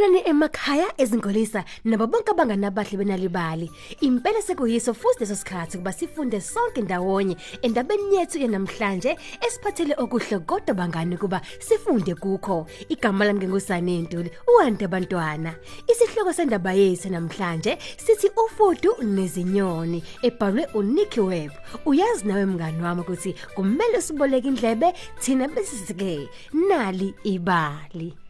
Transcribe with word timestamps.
Haya 0.00 0.86
ezingolisa 0.98 1.64
nabo 1.84 2.06
bonke 2.06 2.30
abangani 2.30 2.66
abahle 2.66 2.96
benalibali. 2.96 3.70
Impela 4.00 4.40
sekuyiso 4.40 4.94
futhi 4.94 5.20
leso 5.20 5.34
sikhathi 5.34 5.78
kuba 5.78 5.92
sifunde 5.92 6.40
sonke 6.40 6.82
ndawonye 6.82 7.36
endabeni 7.62 8.14
yethu 8.16 8.38
yanamhlanje 8.38 9.16
esiphathele 9.46 9.94
okuhle 9.98 10.38
kodwa 10.46 10.74
bangani 10.74 11.16
kuba 11.16 11.40
sifunde 11.58 12.14
kukho. 12.14 12.66
Igama 12.88 13.24
lami 13.24 13.40
ngengusane 13.40 14.02
Ntuli, 14.02 14.30
uwande 14.48 14.84
abantwana. 14.84 15.54
Isihloko 15.88 16.32
sendaba 16.32 16.72
yethu 16.72 17.10
namhlanje 17.10 17.78
sithi 17.96 18.30
ufudu 18.36 18.94
nezinyoni 19.02 20.02
ebhalwe 20.22 20.66
uNicky 20.74 21.20
Webb. 21.20 21.52
Uyazi 21.84 22.28
nawe 22.28 22.46
mngani 22.46 22.82
wami 22.82 23.00
ukuthi 23.00 23.34
kumele 23.54 24.00
siboleke 24.00 24.48
indlebe 24.48 24.94
thina 25.20 25.48
bese 25.48 25.94
ke 25.94 26.28
nali 26.52 27.14
ibali. 27.24 28.29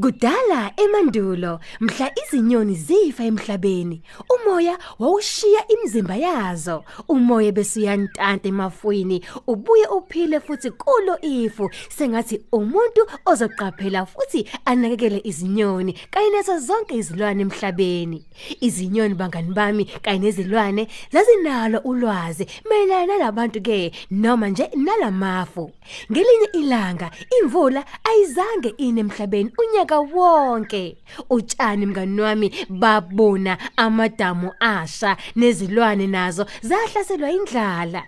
Kudala 0.00 0.72
emandulo 0.76 1.60
mhla 1.80 2.12
izinyoni 2.22 2.74
zifa 2.74 3.24
emhlabeni. 3.24 4.02
Umoya 4.34 4.78
wawushiya 4.98 5.68
imizimba 5.68 6.16
yazo. 6.16 6.84
Umoya 7.08 7.52
besuyantanta 7.52 8.48
emafwini 8.48 9.24
ubuye 9.46 9.86
uphile 9.86 10.40
futhi 10.40 10.70
kulo 10.70 11.18
ifu. 11.20 11.70
Sengathi 11.88 12.40
umuntu 12.52 13.06
ozoqaphela 13.26 14.06
futhi 14.06 14.48
anakekele 14.64 15.20
izinyoni 15.24 15.92
kanye 16.10 16.30
nazo 16.30 16.58
zonke 16.58 16.94
izilwane 16.94 17.42
emhlabeni. 17.42 18.26
Izinyoni 18.60 19.14
bangani 19.14 19.52
bami 19.54 19.84
kanye 19.84 20.18
nezilwane 20.18 20.88
zazinalo 21.12 21.78
ulwazi 21.78 22.46
mayelana 22.70 23.06
nalabantu 23.06 23.60
ke 23.60 23.92
noma 24.10 24.48
nje 24.48 24.70
nalamafu. 24.76 25.70
Ngelinye 26.12 26.48
ilanga 26.52 27.10
imvula 27.42 27.84
ayizange 28.04 28.68
ine 28.78 29.00
emhlabeni 29.00 29.50
unyaka 29.58 29.87
wonke 29.96 30.96
utshani 31.30 31.86
mngani 31.86 32.20
wami 32.20 32.54
babona 32.68 33.58
amadamu 33.76 34.52
asha 34.60 35.16
nezilwane 35.36 36.06
nazo 36.06 36.46
zahlaselwa 36.62 37.30
indlala 37.30 38.02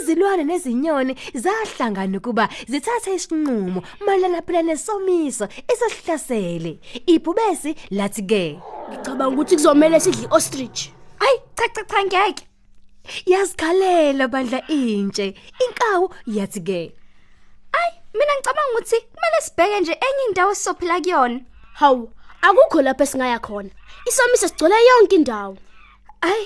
izilwane 0.00 0.44
nezinyoni 0.44 1.16
zahlangana 1.34 2.20
kuba 2.20 2.48
zithathe 2.68 3.14
isinqumo 3.14 3.82
malana 4.06 4.42
phela 4.42 4.62
nesomiso 4.62 5.48
esihlasele 5.68 6.78
ibhubesi 7.06 7.74
lathi 7.90 8.22
ke 8.22 8.58
Ngicabanga 8.90 9.34
ukuthi 9.34 9.56
kuzomela 9.56 10.00
sidle 10.00 10.28
ostrich. 10.30 10.92
Hayi 11.18 11.38
cha 11.56 11.68
cha 11.68 11.84
cha 11.84 12.04
ngeke. 12.04 12.44
yazikhalela 13.26 14.28
bandla 14.28 14.60
intshe 14.68 15.34
inkawu 15.64 16.10
yathi 16.26 16.60
ke 16.60 16.80
Ay 16.80 17.03
mina 18.14 18.32
ngicabanga 18.34 18.72
ukuthi 18.72 18.96
kumele 19.12 19.40
sibheke 19.42 19.80
nje 19.80 19.92
enye 19.92 20.24
indawo 20.28 20.52
esizophila 20.52 21.00
kuyona. 21.00 21.40
Hawu, 21.80 22.12
akukho 22.42 22.82
lapho 22.82 23.02
esingaya 23.02 23.38
khona. 23.38 23.70
Isomiso 24.08 24.48
sigcwele 24.48 24.74
yonke 24.88 25.16
indawo. 25.16 25.56
Ay 26.20 26.42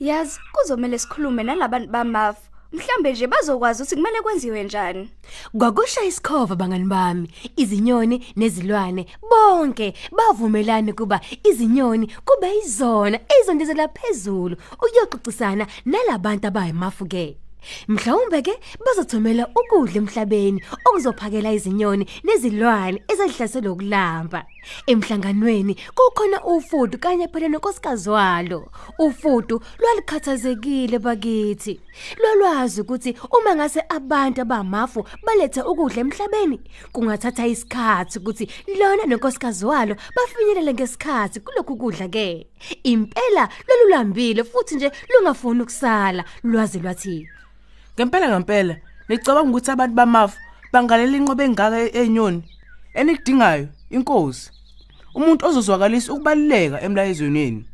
yazi 0.00 0.40
kuzomela 0.52 0.98
sikhulume 0.98 1.42
nalabantu 1.42 1.88
bamafu. 1.90 2.42
Mhlambe 2.72 3.12
nje 3.12 3.26
bazokwazi 3.26 3.82
ukuthi 3.82 3.96
kumele 3.96 4.20
kwenziwe 4.22 4.64
njani. 4.64 5.10
Kwakusha 5.58 6.04
isikhova 6.04 6.56
bangani 6.56 6.84
bami 6.84 7.30
izinyoni 7.56 8.26
nezilwane 8.36 9.06
bonke 9.30 9.94
bavumelana 10.16 10.92
kuba 10.92 11.20
izinyoni 11.44 12.06
kube 12.24 12.58
izona 12.58 13.20
ezondezela 13.40 13.88
phezulu 13.88 14.56
ukuyoxoxisana 14.72 15.66
nalabantu 15.84 16.46
abayimafuke 16.46 17.36
Mhlawumbe 17.88 18.42
ke 18.42 18.54
bazothumela 18.84 19.48
ukudla 19.60 19.98
emhlabeni 20.02 20.62
okuzophakela 20.86 21.52
izinyoni 21.52 22.04
nezilwane 22.24 23.02
ezihlaselwe 23.08 23.70
ukulamba. 23.70 24.44
Emhlanganweni 24.86 25.74
kukhona 25.96 26.38
ufudu 26.44 26.98
kanye 26.98 27.28
phela 27.28 27.48
nonkosikazi 27.48 28.10
walo. 28.10 28.70
Ufudu 28.98 29.60
lwalikhathazekile 29.80 30.98
bakithi. 30.98 31.80
Lolwazi 32.22 32.80
ukuthi 32.80 33.14
uma 33.36 33.54
ngase 33.54 33.80
abantu 33.88 34.42
abamafu 34.42 35.04
balethe 35.26 35.62
ukudla 35.62 36.00
emhlabeni 36.00 36.60
kungathatha 36.92 37.46
isikhathi 37.46 38.18
ukuthi 38.18 38.44
lona 38.78 39.06
nonkosikazi 39.06 39.66
walo 39.66 39.94
bafinyelele 40.16 40.74
ngesikhathi 40.74 41.40
kulokhu 41.40 41.76
kudla 41.76 42.08
ke. 42.08 42.46
Impela 42.82 43.48
lolulambile 43.68 44.44
futhi 44.44 44.74
nje 44.74 44.92
lungafuni 45.10 45.62
ukusala 45.62 46.24
lwazi 46.44 46.78
lwathi 46.78 47.28
Ngempela 47.98 48.28
ngempela 48.28 48.76
nicabanga 49.08 49.50
ukuthi 49.50 49.70
abantu 49.70 49.94
bamafu 49.94 50.38
bangalela 50.72 51.16
inqobe 51.16 51.44
engaka 51.44 51.78
enyoni 52.00 52.42
enikudingayo 52.94 53.66
inkosi. 53.90 54.50
Umuntu 55.14 55.46
ozozwakalisa 55.46 56.12
ukubaluleka 56.12 56.80
emlayezweni. 56.80 57.64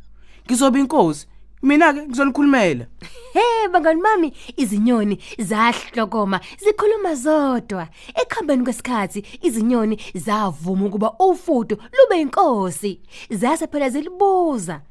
Ngizoba 0.45 0.79
inkosi. 0.79 1.27
Mina 1.61 1.93
ke 1.93 2.01
ngizonikhulumela. 2.07 2.85
Hey 3.33 3.67
bangani 3.71 4.01
mami 4.01 4.33
izinyoni 4.57 5.19
zahlokoma 5.37 6.39
zikhuluma 6.57 7.15
zodwa 7.15 7.87
ekhambeni 8.21 8.63
kwesikhathi 8.63 9.25
izinyoni 9.41 9.99
zavuma 10.15 10.85
ukuba 10.85 11.13
ufudu 11.19 11.77
lube 11.93 12.21
inkosi 12.21 12.99
zase 13.29 13.67
phela 13.67 13.89
zilibuza 13.89 14.81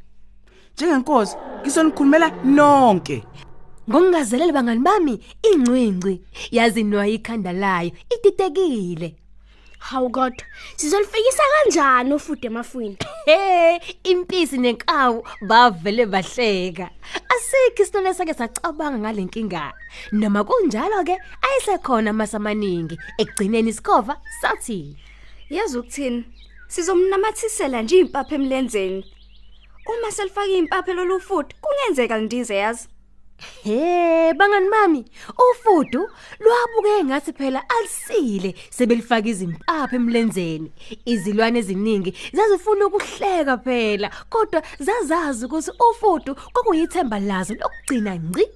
Njengenkosi 0.75 1.37
ngizonikhulumela 1.61 2.31
nonke. 2.45 3.23
Ngokungazelele 3.91 4.53
bangani 4.53 4.81
bami 4.81 5.21
ingcwingci 5.43 6.21
yazinwa 6.51 7.09
ikhanda 7.09 7.53
layo 7.53 7.91
ititekile 8.15 9.15
Hawu 9.79 10.11
kodwa, 10.11 10.47
sizolifikisa 10.77 11.43
kanjani 11.53 12.15
ufude 12.15 12.47
emafwini? 12.47 12.97
Hey 13.25 13.79
impisi 14.05 14.59
nenkawu 14.59 15.27
bavele 15.49 16.07
bahleka 16.07 16.91
asikho 17.29 17.83
isitole 17.83 18.15
sake 18.15 18.35
sacabanga 18.35 18.99
ngalenkinga 18.99 19.73
noma 20.13 20.45
kunjalo 20.45 21.05
ke 21.05 21.19
ayisekhona 21.43 22.13
masamaningi 22.13 22.99
ekugcineni 23.19 23.71
isikhova 23.71 24.17
sathi 24.41 24.97
Yazi 25.51 25.79
ukuthini? 25.79 26.25
Sizomnamathisela 26.69 27.83
nje 27.83 27.99
impapha 27.99 28.35
emlenzeni. 28.35 29.05
Uma 29.87 30.11
selifaka 30.11 30.47
impapha 30.47 30.93
lolufuthi 30.93 31.55
kungenzeka 31.61 32.19
lindize 32.19 32.57
yazi. 32.57 32.89
He 33.39 34.33
bangani 34.35 34.69
mami? 34.69 35.05
Ufudu 35.51 36.11
lwabuke 36.41 37.05
ngathi 37.05 37.33
phela 37.33 37.63
alisile 37.69 38.55
sebelifaka 38.71 39.29
izimpapha 39.29 39.97
emlenzeni. 39.97 40.73
Izilwane 41.05 41.59
eziningi 41.59 42.15
zazifuna 42.33 42.87
ukuhleka 42.87 43.59
phela 43.59 44.11
kodwa 44.31 44.63
zazazi 44.79 45.47
ukuthi 45.47 45.71
ufudu 45.91 46.35
kokuyithemba 46.35 47.19
lazo 47.19 47.55
lokugcina 47.55 48.17
ngci. 48.17 48.47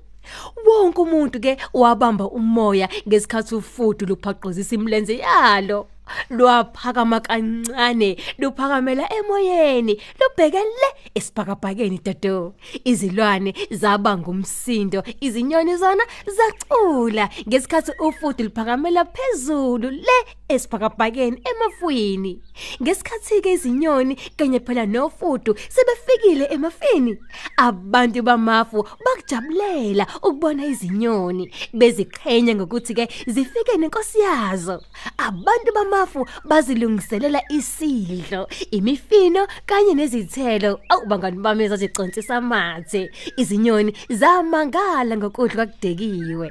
Wonke 0.66 1.00
umuntu 1.00 1.40
ke 1.40 1.56
wabamba 1.72 2.24
umoya 2.30 2.88
ngesikhathi 3.08 3.54
ufudu 3.54 4.06
luphaqozisa 4.06 4.74
imlenze 4.74 5.16
yalo. 5.16 5.88
Lwaphakama 6.30 7.20
kancane 7.20 8.16
luphakamela 8.38 9.04
emoyeni 9.18 10.00
lubhekele 10.20 10.88
esibhakabhakeni 11.14 11.98
dodo 12.04 12.54
izilwane 12.84 13.54
zabanga 13.70 14.30
umsindo 14.30 15.02
izinyoni 15.20 15.76
zona 15.76 16.04
zacula. 16.36 17.28
Ngesikhathi 17.48 17.92
ufudu 18.00 18.44
liphakamela 18.44 19.04
phezulu 19.04 19.90
le 19.90 20.18
esibhakabhakeni 20.48 21.42
emafwini 21.50 22.42
ngesikhathi 22.82 23.40
ke 23.42 23.52
izinyoni 23.52 24.14
kanye 24.36 24.60
phela 24.60 24.86
nofudu 24.86 25.54
sebefikile 25.68 26.44
emafini. 26.50 27.18
Abantu 27.58 28.22
bamafu 28.22 28.78
bakujabulela 29.04 30.06
ukubona 30.22 30.64
izinyoni 30.66 31.44
beziqhenya 31.74 32.54
ngokuthi 32.54 32.94
ke 32.94 33.04
zifike 33.26 33.74
nenkosi 33.76 34.20
yazo. 34.20 34.76
Abantu 35.18 35.70
bamafu 35.74 36.20
bazilungiselela 36.44 37.40
isidlo 37.50 38.48
imifino 38.70 39.42
kanye 39.66 39.94
nezithelo. 39.94 40.80
Awubangani 40.88 41.38
bami 41.44 41.64
ezazicontisa 41.64 42.36
amathe. 42.36 43.10
Izinyoni 43.36 43.92
zamangala 44.10 45.16
ngokudla 45.16 45.66
kwakudekiwe 45.66 46.48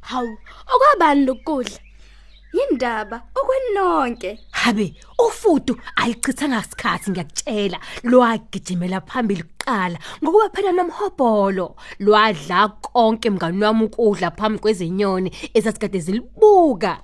Hawu, 0.00 0.38
okwabani 0.72 1.26
lokudla? 1.26 1.78
Yindaba 2.52 3.22
okwenonke. 3.38 4.38
Habe 4.50 4.94
ufudu 5.18 5.74
ayichithanga 5.96 6.60
isikhathi 6.60 7.10
ngiyakutshela. 7.10 7.78
Lwagijimela 8.02 9.00
phambili 9.00 9.44
kuqala 9.70 9.98
ngokuba 10.22 10.48
phela 10.54 10.72
nomhobholo 10.72 11.76
lwadla 12.00 12.68
konke 12.82 13.30
mngani 13.30 13.64
wami 13.64 13.84
ukudla 13.84 14.30
phambi 14.30 14.58
kwezinyoni 14.58 15.30
ezasikade 15.54 16.00
zilibuka. 16.00 17.02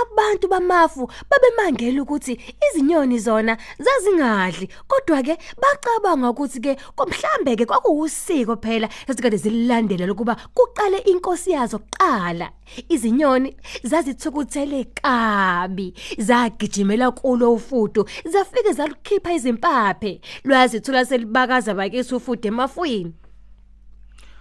Abantu 0.00 0.48
bamafu 0.48 1.10
babemangela 1.30 2.02
ukuthi 2.02 2.40
izinyoni 2.70 3.18
zona 3.18 3.56
zazingadli 3.78 4.68
kodwa 4.88 5.22
ke 5.22 5.36
bacabanga 5.60 6.30
ukuthi 6.30 6.60
ke 6.60 6.76
komhlambe 6.96 7.56
ke 7.56 7.66
kwakuwusiko 7.66 8.56
phela 8.56 8.88
esikade 9.08 9.36
zilandela 9.36 10.06
lokuba 10.06 10.36
kuqale 10.54 10.98
inkosi 10.98 11.50
yazo 11.50 11.78
kuqala. 11.78 12.50
Izinyoni 12.88 13.56
zazithukuthele 13.82 14.84
kabi 14.84 15.94
zagijimela 16.18 17.10
kulo 17.10 17.52
ufudo 17.52 18.06
zafike 18.24 18.72
zalukhipha 18.72 19.32
izimpaphe. 19.32 20.20
Lwazithola 20.44 21.04
selibakaza 21.04 21.74
bakise 21.74 22.07
ufudo 22.16 22.48
emafwini 22.48 23.12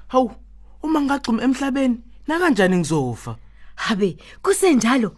Hawu, 0.08 0.32
uma 0.84 1.02
ngagcuma 1.02 1.44
emhlabeni, 1.44 1.98
na 2.28 2.40
kanjani 2.40 2.78
ngizofa? 2.78 3.36
Habe, 3.76 4.18
kusenjalo. 4.42 5.12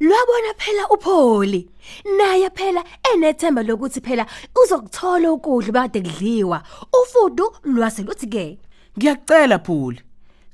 Lwabona 0.00 0.54
phela 0.56 0.88
uPholi. 0.90 1.68
Naye 2.16 2.50
phela 2.50 2.84
enethemba 3.14 3.62
lokuthi 3.62 4.00
phela 4.00 4.26
uzokuthola 4.62 5.32
ukudla 5.32 5.72
bade 5.72 6.00
kudliwa. 6.00 6.62
Ufudu 7.02 7.52
lwase 7.64 8.02
luthi 8.02 8.26
ke. 8.26 8.58
Ngiyacela 8.98 9.58
Phuli. 9.58 10.00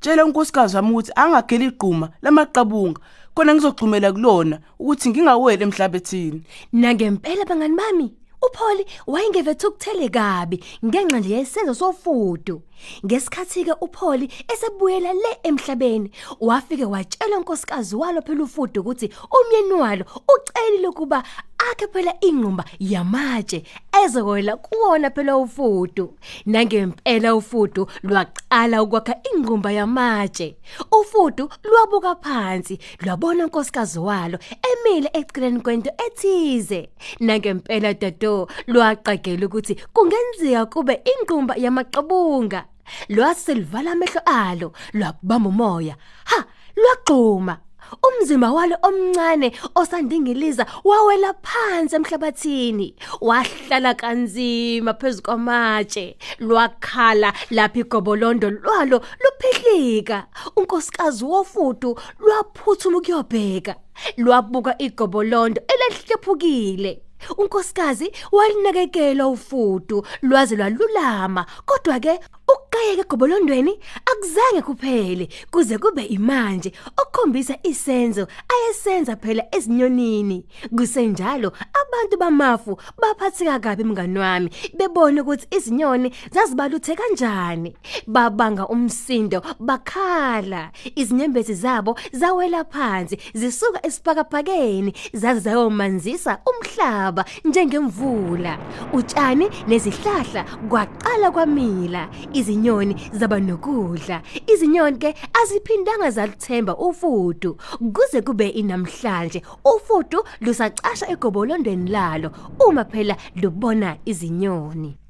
Tshela 0.00 0.25
unkosikazi 0.25 0.77
wami 0.77 0.91
ukuthi 0.91 1.12
angageli 1.17 1.67
igquma 1.67 2.11
lamaqabunga 2.23 3.00
khona 3.35 3.55
ngizogxumela 3.55 4.12
kulona 4.12 4.61
ukuthi 4.79 5.09
ngingaweli 5.11 5.62
emhlabethini. 5.62 6.43
Nangempela 6.73 7.45
bangani 7.45 7.77
bami, 7.77 8.15
uPholi 8.46 8.87
wayengevethe 9.06 9.67
ukuthele 9.67 10.08
kabi 10.08 10.64
ngenxa 10.85 11.19
nje 11.19 11.35
yesenzo 11.35 11.75
sofudu. 11.75 12.62
Ngesikhathi 13.06 13.64
ke 13.64 13.75
uPholi 13.81 14.31
esebuyela 14.52 15.12
le 15.12 15.32
emhlabeni, 15.43 16.11
wafike 16.40 16.85
watshela 16.85 17.38
unkosikazi 17.38 17.96
walo 17.96 18.23
phela 18.23 18.43
ufudu 18.44 18.81
ukuthi 18.81 19.11
umyeni 19.38 19.73
walo 19.73 20.05
ucelile 20.35 20.88
ukuba 20.88 21.23
akhe 21.70 21.87
phela 21.93 22.12
ingqumba 22.20 22.65
yamatshe 22.81 23.62
ezokwela 24.05 24.56
kuwona 24.56 25.11
phela 25.11 25.37
ufudu. 25.37 26.15
Nangempela 26.47 27.35
ufudu 27.35 27.87
lwaqala 28.03 28.82
ukwakha 28.82 29.15
ingqumba 29.32 29.73
yamatshe. 29.73 30.56
Ufudu 31.00 31.49
lwabuka 31.65 32.15
phansi, 32.15 32.79
lwabona 33.00 33.44
unkosikazi 33.44 33.99
walo 33.99 34.38
emile 34.70 35.11
eceleni 35.12 35.61
kwento 35.61 35.91
ethize. 36.06 36.88
Nangempela 37.20 37.94
dodo 37.94 38.49
lwaqagela 38.67 39.47
ukuthi 39.47 39.75
kungenzeka 39.93 40.67
kube 40.67 41.03
ingqumba 41.12 41.55
yamaqabunga. 41.56 42.64
Lwaselivala 43.09 43.93
amehlo 43.93 44.21
alo, 44.25 44.73
lwabamba 44.94 45.49
umoya. 45.49 45.97
Ha, 46.25 46.44
lwagxuma. 46.76 47.59
Umzimba 48.06 48.52
walo 48.52 48.76
omncane 48.82 49.52
osandingiliza 49.75 50.67
wawela 50.85 51.35
phansi 51.43 51.96
emhlabathini. 51.96 52.94
Wahlala 53.20 53.94
kanzima 53.94 54.94
phezulu 54.94 55.23
kwamatshe 55.23 56.17
lwakhala 56.38 57.32
lapha 57.50 57.79
igobolondo 57.81 58.50
lwalo 58.50 59.02
luphihlika 59.23 60.26
unkosikazi 60.56 61.25
wofudu 61.25 61.99
lwaphuthuma 62.19 62.99
ukuyobheka 62.99 63.75
lwabuka 64.17 64.79
igobolondo 64.79 65.62
elahlephukile. 65.69 67.02
Unkosikazi 67.38 68.12
walinakekela 68.32 69.26
ufudu 69.26 70.06
lwaze 70.23 70.56
lwalulama 70.56 71.46
kodwa 71.67 72.00
ke 72.00 72.20
ukugayeka 72.49 73.03
egobolondweni 73.03 73.79
akuzange 74.11 74.62
kuphele 74.62 75.29
kuze 75.50 75.79
kube 75.79 76.03
imanje. 76.05 76.73
Okukhombisa 76.97 77.55
isenzo 77.62 78.27
ayesenza 78.49 79.17
phela 79.17 79.45
ezinyonini. 79.53 80.45
Kusenjalo 80.77 81.53
abantu 81.81 82.17
bamafu 82.19 82.79
baphatheka 83.00 83.59
kabi 83.59 83.85
mngani 83.85 84.19
wami 84.19 84.50
bebona 84.79 85.23
ukuthi 85.23 85.47
izinyoni 85.56 86.12
zazibaluthe 86.33 86.95
kanjani. 86.95 87.77
Babanga 88.06 88.67
umsindo 88.69 89.43
bakhala. 89.61 90.71
Izinyembezi 90.97 91.55
zabo 91.55 91.99
zawela 92.12 92.65
phansi 92.65 93.19
zisuka 93.35 93.87
esipakaphakeni 93.87 94.93
zaze 95.12 95.41
zayomanzisa 95.41 96.39
umhlaba 96.47 97.25
njengemvula. 97.45 98.59
Utshani 98.93 99.49
nezihlahla 99.67 100.45
kwaqala 100.69 101.31
kwamila. 101.31 102.09
Izinyoni 102.38 102.94
zaba 103.12 103.40
nokudla. 103.40 104.23
Izinyoni 104.46 104.99
ke 104.99 105.14
aziphindanga 105.43 106.11
zaluthemba 106.11 106.76
ufudu. 106.76 107.56
Kuze 107.93 108.23
kube 108.23 108.49
inamhlanje 108.49 109.43
ufudu 109.64 110.25
lusacasha 110.40 111.11
egobolondweni 111.11 111.90
lalo 111.90 112.31
uma 112.69 112.85
phela 112.85 113.17
lubona 113.37 113.96
izinyoni. 114.05 115.08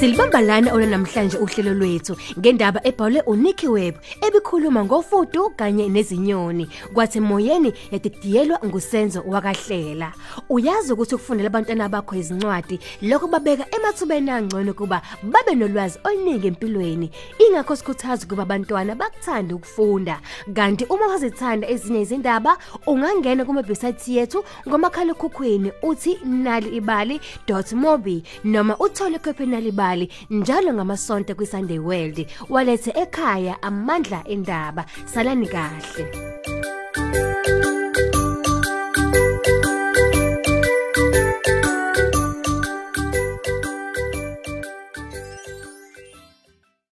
Silibamba 0.00 0.40
lana 0.40 0.72
ona 0.74 0.86
namhlanje 0.86 1.38
uhlelo 1.38 1.74
lwethu. 1.74 2.16
Ngendaba 2.38 2.80
ebhalwe 2.84 3.20
uNicky 3.26 3.68
Webb 3.68 3.94
ebikhuluma 4.26 4.84
ngofudu 4.84 5.50
kanye 5.50 5.88
nezinyoni. 5.88 6.68
Kwathi 6.94 7.20
moyeni 7.20 7.72
yadidiyelwa 7.90 8.58
ngusenzo 8.64 9.22
wakahlela. 9.26 10.12
Uyazi 10.48 10.92
ukuthi 10.92 11.14
ukufundela 11.14 11.46
abantwana 11.46 11.88
bakho 11.88 12.16
izincwadi 12.16 12.80
lokho 13.02 13.26
babeka 13.28 13.66
emathubeni 13.76 14.30
angcono 14.30 14.74
kuba 14.74 15.02
babe 15.22 15.54
nolwazi 15.54 15.98
oluningi 16.04 16.46
empilweni. 16.46 17.10
Ingakho 17.38 17.76
sikhuthaza 17.76 18.26
kuba 18.26 18.42
abantwana 18.42 18.94
bakuthanda 18.94 19.54
ukufunda. 19.54 20.20
Kanti 20.54 20.84
uma 20.84 21.06
wazithanda 21.06 21.68
ezinye 21.68 22.00
izindaba 22.00 22.58
ungangena 22.86 23.44
kuma 23.44 23.60
website 23.60 24.08
yethu 24.08 24.44
ngomakhalekhukhwini 24.68 25.72
uthi 25.82 26.18
naliibali.mobi 26.24 28.22
noma 28.44 28.76
uthole 28.78 29.16
ikhophi 29.16 29.46
nalibali. 29.46 29.93
imbali 29.94 30.08
njalo 30.30 30.74
ngamasonto 30.74 31.34
kwiSunday 31.34 31.78
World. 31.78 32.26
Walethe 32.48 32.90
ekhaya 32.90 33.62
amandla 33.62 34.22
endaba. 34.28 34.84
Salani 35.06 35.46
kahle. 35.46 36.04